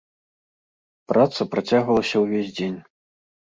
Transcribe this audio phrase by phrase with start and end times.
[1.11, 2.79] Праца працягвалася ўвесь дзень.